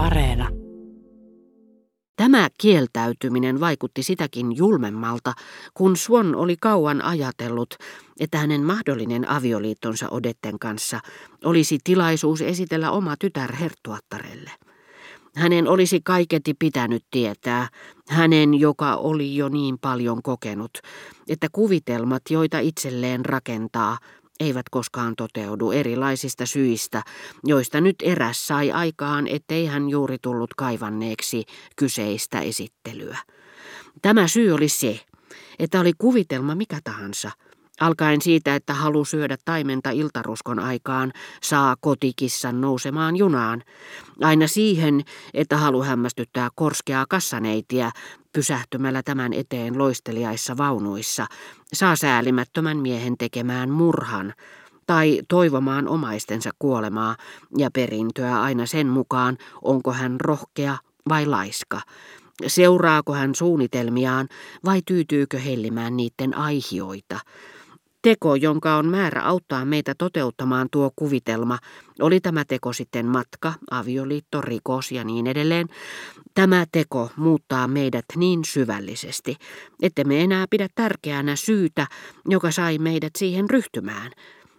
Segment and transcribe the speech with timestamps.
[0.00, 0.48] Areena.
[2.16, 5.32] Tämä kieltäytyminen vaikutti sitäkin julmemmalta,
[5.74, 7.74] kun Swan oli kauan ajatellut,
[8.20, 11.00] että hänen mahdollinen avioliittonsa Odetten kanssa
[11.44, 14.50] olisi tilaisuus esitellä oma tytär herttuattarelle.
[15.36, 17.68] Hänen olisi kaiketi pitänyt tietää,
[18.08, 20.78] hänen joka oli jo niin paljon kokenut,
[21.28, 23.98] että kuvitelmat, joita itselleen rakentaa,
[24.40, 27.02] eivät koskaan toteudu erilaisista syistä,
[27.44, 31.44] joista nyt eräs sai aikaan, ettei hän juuri tullut kaivanneeksi
[31.76, 33.18] kyseistä esittelyä.
[34.02, 35.00] Tämä syy oli se,
[35.58, 37.30] että oli kuvitelma mikä tahansa–
[37.80, 41.12] Alkaen siitä, että halu syödä taimenta iltaruskon aikaan
[41.42, 43.62] saa kotikissan nousemaan junaan.
[44.20, 45.00] Aina siihen,
[45.34, 47.90] että halu hämmästyttää korskeaa kassaneitiä
[48.32, 51.26] pysähtymällä tämän eteen loisteliaissa vaunuissa,
[51.72, 54.34] saa säälimättömän miehen tekemään murhan
[54.86, 57.16] tai toivomaan omaistensa kuolemaa
[57.58, 60.76] ja perintöä aina sen mukaan, onko hän rohkea
[61.08, 61.80] vai laiska,
[62.46, 64.28] seuraako hän suunnitelmiaan
[64.64, 67.20] vai tyytyykö hellimään niiden aihioita.
[68.02, 71.58] Teko, jonka on määrä auttaa meitä toteuttamaan tuo kuvitelma,
[72.00, 75.68] oli tämä teko sitten matka, avioliitto, rikos ja niin edelleen.
[76.34, 79.36] Tämä teko muuttaa meidät niin syvällisesti,
[79.82, 81.86] että me enää pidä tärkeänä syytä,
[82.28, 84.12] joka sai meidät siihen ryhtymään.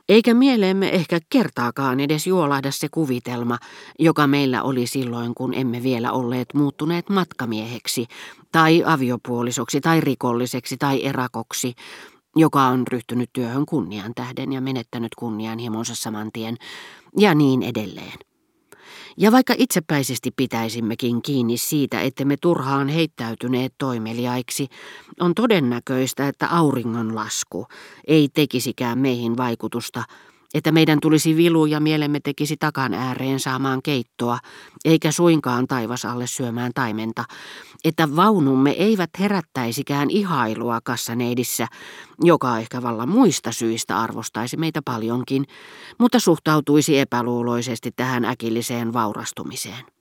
[0.09, 3.57] Eikä mieleemme ehkä kertaakaan edes juolahda se kuvitelma,
[3.99, 8.05] joka meillä oli silloin, kun emme vielä olleet muuttuneet matkamieheksi,
[8.51, 11.73] tai aviopuolisoksi, tai rikolliseksi, tai erakoksi,
[12.35, 16.57] joka on ryhtynyt työhön kunnian tähden ja menettänyt kunnianhimonsa saman tien,
[17.17, 18.19] ja niin edelleen.
[19.17, 24.67] Ja vaikka itsepäisesti pitäisimmekin kiinni siitä, että me turhaan heittäytyneet toimeliaiksi,
[25.19, 27.67] on todennäköistä, että auringon lasku
[28.07, 30.03] ei tekisikään meihin vaikutusta,
[30.53, 34.39] että meidän tulisi vilu ja mielemme tekisi takan ääreen saamaan keittoa,
[34.85, 37.23] eikä suinkaan taivas alle syömään taimenta,
[37.83, 41.67] että vaunumme eivät herättäisikään ihailua kassaneidissä,
[42.23, 45.45] joka ehkä vallan muista syistä arvostaisi meitä paljonkin,
[45.97, 50.00] mutta suhtautuisi epäluuloisesti tähän äkilliseen vaurastumiseen.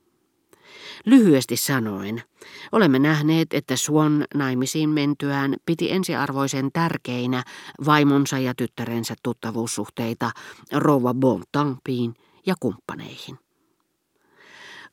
[1.05, 2.23] Lyhyesti sanoen,
[2.71, 7.43] olemme nähneet, että Suon naimisiin mentyään piti ensiarvoisen tärkeinä
[7.85, 10.31] vaimonsa ja tyttärensä tuttavuussuhteita
[10.71, 12.13] rouva Bontampiin
[12.45, 13.50] ja kumppaneihin.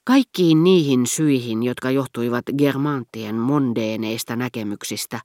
[0.08, 5.20] Kaikkiin niihin syihin, jotka johtuivat Germantien mondeeneista näkemyksistä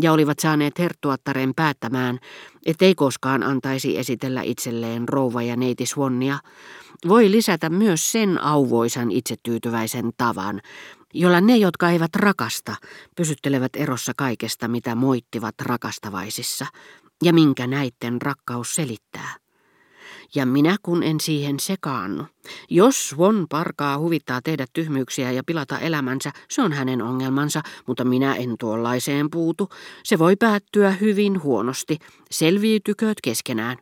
[0.00, 2.18] ja olivat saaneet herttuattaren päättämään,
[2.66, 6.38] ettei koskaan antaisi esitellä itselleen rouva ja neiti Swannia,
[7.08, 10.60] voi lisätä myös sen auvoisan itsetyytyväisen tavan,
[11.14, 12.76] jolla ne, jotka eivät rakasta,
[13.16, 16.66] pysyttelevät erossa kaikesta, mitä moittivat rakastavaisissa,
[17.24, 19.45] ja minkä näitten rakkaus selittää.
[20.34, 22.24] Ja minä kun en siihen sekaannu.
[22.70, 28.34] Jos Swan parkaa huvittaa tehdä tyhmyyksiä ja pilata elämänsä, se on hänen ongelmansa, mutta minä
[28.34, 29.68] en tuollaiseen puutu.
[30.04, 31.98] Se voi päättyä hyvin huonosti.
[32.30, 33.76] Selviytykööt keskenään.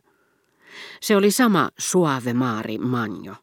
[1.01, 3.35] Se oli sama Suave Maari Manjo,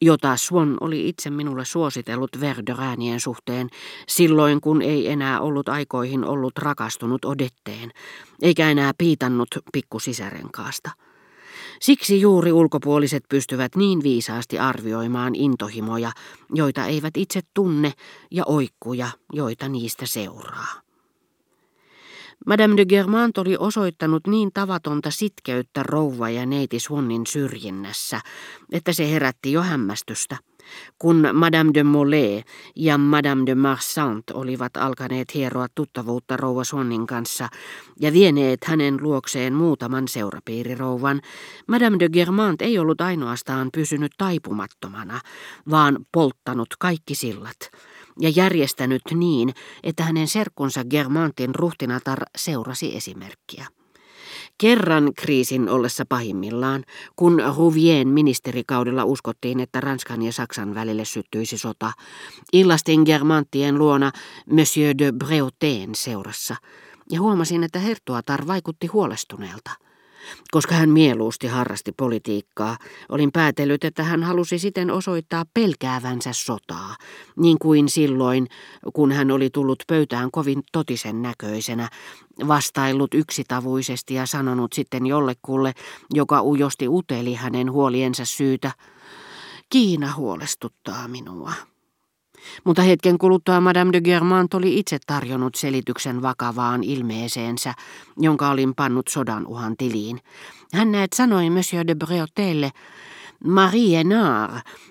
[0.00, 3.68] jota Swan oli itse minulle suositellut Verderäänien suhteen,
[4.08, 7.90] silloin kun ei enää ollut aikoihin ollut rakastunut Odetteen,
[8.42, 10.90] eikä enää piitannut pikkusisärenkaasta.
[11.80, 16.12] Siksi juuri ulkopuoliset pystyvät niin viisaasti arvioimaan intohimoja,
[16.54, 17.92] joita eivät itse tunne,
[18.30, 20.82] ja oikkuja, joita niistä seuraa.
[22.46, 28.20] Madame de Germant oli osoittanut niin tavatonta sitkeyttä rouva ja neiti Swannin syrjinnässä,
[28.72, 30.36] että se herätti jo hämmästystä.
[30.98, 32.42] Kun Madame de Molay
[32.76, 37.48] ja Madame de Marsant olivat alkaneet hieroa tuttavuutta rouva Swannin kanssa
[38.00, 41.20] ja vieneet hänen luokseen muutaman seurapiirirouvan,
[41.66, 45.20] Madame de Germant ei ollut ainoastaan pysynyt taipumattomana,
[45.70, 47.70] vaan polttanut kaikki sillat
[48.20, 53.77] ja järjestänyt niin, että hänen serkkunsa Germantin ruhtinatar seurasi esimerkkiä.
[54.58, 56.84] Kerran kriisin ollessa pahimmillaan,
[57.16, 61.92] kun Rouvien ministerikaudella uskottiin, että Ranskan ja Saksan välille syttyisi sota,
[62.52, 64.12] illastin Germantien luona
[64.50, 66.56] Monsieur de Breauteen seurassa,
[67.10, 69.70] ja huomasin, että herttuatar vaikutti huolestuneelta–
[70.50, 72.76] koska hän mieluusti harrasti politiikkaa,
[73.08, 76.96] olin päätellyt, että hän halusi siten osoittaa pelkäävänsä sotaa,
[77.36, 78.46] niin kuin silloin,
[78.92, 81.88] kun hän oli tullut pöytään kovin totisen näköisenä,
[82.48, 85.72] vastaillut yksitavuisesti ja sanonut sitten jollekulle,
[86.14, 88.70] joka ujosti uteli hänen huoliensa syytä,
[89.70, 91.52] Kiina huolestuttaa minua.
[92.64, 97.74] Mutta hetken kuluttua Madame de Germant oli itse tarjonnut selityksen vakavaan ilmeeseensä,
[98.16, 100.20] jonka olin pannut sodan uhan tiliin.
[100.74, 102.70] Hän näet sanoi Monsieur de Breautelle,
[103.44, 104.50] Marie Naar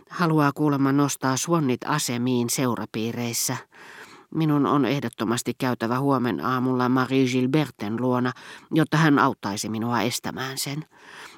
[0.09, 3.57] haluaa kuulemma nostaa suonnit asemiin seurapiireissä.
[4.35, 8.31] Minun on ehdottomasti käytävä huomen aamulla Marie Gilberten luona,
[8.71, 10.85] jotta hän auttaisi minua estämään sen.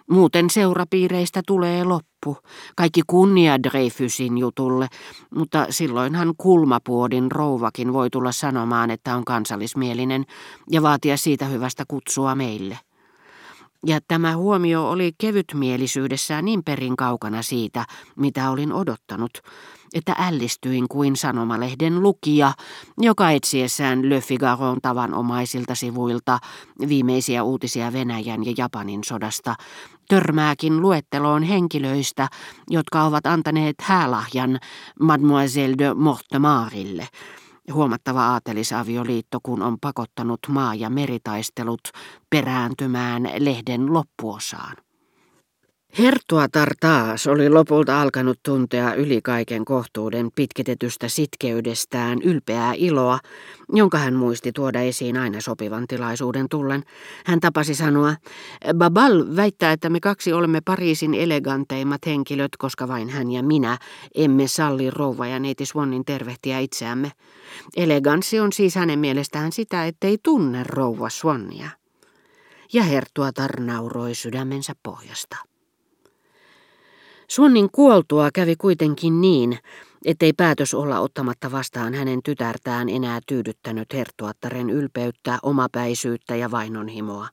[0.09, 2.37] Muuten seurapiireistä tulee loppu.
[2.75, 4.87] Kaikki kunnia Dreyfusin jutulle,
[5.35, 10.25] mutta silloinhan kulmapuodin rouvakin voi tulla sanomaan, että on kansallismielinen
[10.69, 12.77] ja vaatia siitä hyvästä kutsua meille.
[13.85, 17.85] Ja tämä huomio oli kevytmielisyydessään niin perin kaukana siitä,
[18.15, 19.31] mitä olin odottanut,
[19.93, 22.53] että ällistyin kuin sanomalehden lukija,
[22.97, 26.39] joka etsiessään Le Figaron tavanomaisilta sivuilta
[26.87, 29.55] viimeisiä uutisia Venäjän ja Japanin sodasta,
[30.09, 32.27] törmääkin luetteloon henkilöistä,
[32.69, 34.59] jotka ovat antaneet häälahjan
[34.99, 37.07] Mademoiselle de Mortemarille–
[37.73, 41.81] Huomattava aatelisavioliitto, kun on pakottanut maa- ja meritaistelut
[42.29, 44.75] perääntymään lehden loppuosaan.
[45.97, 53.19] Herttuatar taas oli lopulta alkanut tuntea yli kaiken kohtuuden pitkitetystä sitkeydestään ylpeää iloa,
[53.73, 56.83] jonka hän muisti tuoda esiin aina sopivan tilaisuuden tullen.
[57.25, 58.15] Hän tapasi sanoa,
[58.73, 63.77] Babal väittää, että me kaksi olemme Pariisin eleganteimmat henkilöt, koska vain hän ja minä
[64.15, 67.11] emme salli rouva ja neiti Swannin tervehtiä itseämme.
[67.75, 71.69] Eleganssi on siis hänen mielestään sitä, ettei tunne rouva Swannia.
[72.73, 75.48] Ja Herttuatar nauroi sydämensä pohjasta.
[77.29, 79.59] Suonnin kuoltua kävi kuitenkin niin,
[80.05, 87.27] ettei päätös olla ottamatta vastaan hänen tytärtään enää tyydyttänyt herttuattaren ylpeyttä, omapäisyyttä ja vainonhimoa.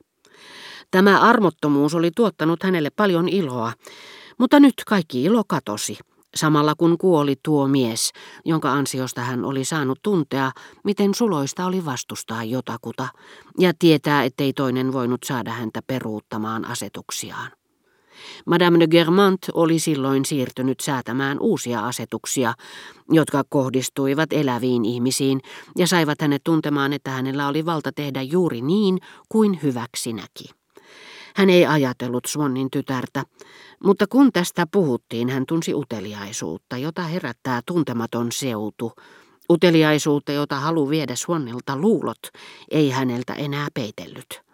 [0.91, 3.73] Tämä armottomuus oli tuottanut hänelle paljon iloa,
[4.37, 5.97] mutta nyt kaikki ilo katosi,
[6.35, 8.11] samalla kun kuoli tuo mies,
[8.45, 10.51] jonka ansiosta hän oli saanut tuntea,
[10.83, 13.07] miten suloista oli vastustaa jotakuta,
[13.59, 17.56] ja tietää, ettei toinen voinut saada häntä peruuttamaan asetuksiaan.
[18.45, 22.53] Madame de Germant oli silloin siirtynyt säätämään uusia asetuksia,
[23.11, 25.41] jotka kohdistuivat eläviin ihmisiin
[25.77, 28.99] ja saivat hänet tuntemaan, että hänellä oli valta tehdä juuri niin
[29.29, 30.45] kuin hyväksi näki.
[31.35, 33.23] Hän ei ajatellut Swannin tytärtä,
[33.83, 38.91] mutta kun tästä puhuttiin, hän tunsi uteliaisuutta, jota herättää tuntematon seutu,
[39.49, 42.19] uteliaisuutta, jota halu viedä Swannilta luulot,
[42.71, 44.46] ei häneltä enää peitellyt.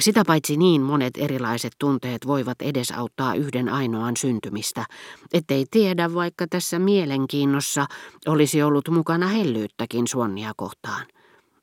[0.00, 4.84] Sitä paitsi niin monet erilaiset tunteet voivat edesauttaa yhden ainoan syntymistä,
[5.32, 7.86] ettei tiedä, vaikka tässä mielenkiinnossa
[8.26, 11.06] olisi ollut mukana hellyyttäkin suonnia kohtaan.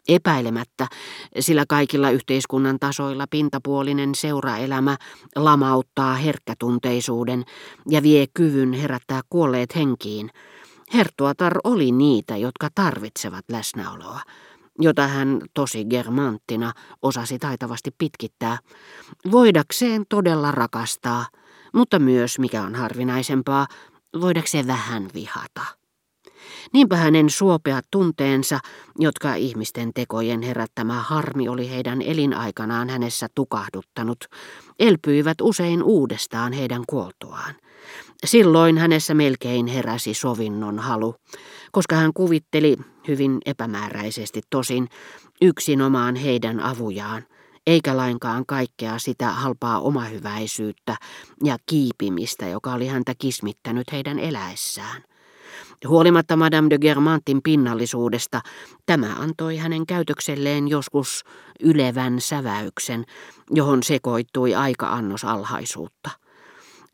[0.08, 0.88] Epäilemättä,
[1.40, 4.98] sillä kaikilla yhteiskunnan tasoilla pintapuolinen seuraelämä
[5.36, 7.44] lamauttaa herkkätunteisuuden
[7.90, 10.30] ja vie kyvyn herättää kuolleet henkiin.
[10.94, 14.20] Herttuatar oli niitä, jotka tarvitsevat läsnäoloa
[14.80, 18.58] jota hän tosi germanttina osasi taitavasti pitkittää,
[19.31, 21.26] voidakseen todella rakastaa,
[21.74, 23.68] mutta myös, mikä on harvinaisempaa,
[24.22, 25.79] voidakseen vähän vihata.
[26.74, 28.60] Niinpä hänen suopeat tunteensa,
[29.00, 34.26] jotka ihmisten tekojen herättämä harmi oli heidän elinaikanaan hänessä tukahduttanut,
[34.80, 37.56] elpyivät usein uudestaan heidän kuoltuaan.
[38.26, 41.16] Silloin hänessä melkein heräsi sovinnon halu,
[41.72, 42.78] koska hän kuvitteli,
[43.08, 44.88] hyvin epämääräisesti tosin,
[45.42, 47.24] yksinomaan heidän avujaan,
[47.68, 50.96] eikä lainkaan kaikkea sitä halpaa omahyväisyyttä
[51.44, 55.09] ja kiipimistä, joka oli häntä kismittänyt heidän eläessään.
[55.88, 58.41] Huolimatta Madame de Germantin pinnallisuudesta,
[58.86, 61.24] tämä antoi hänen käytökselleen joskus
[61.60, 63.06] ylevän säväyksen,
[63.51, 66.10] johon sekoittui aika-annos alhaisuutta.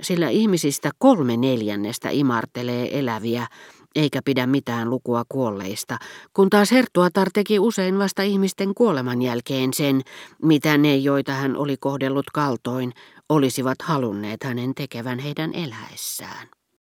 [0.01, 3.47] Sillä ihmisistä kolme neljännestä imartelee eläviä,
[3.95, 5.97] eikä pidä mitään lukua kuolleista,
[6.33, 10.01] kun taas Herttuatar teki usein vasta ihmisten kuoleman jälkeen sen,
[10.41, 12.91] mitä ne, joita hän oli kohdellut kaltoin,
[13.29, 16.47] olisivat halunneet hänen tekevän heidän eläessään.